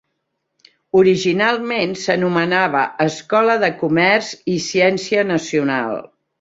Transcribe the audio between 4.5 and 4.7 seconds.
i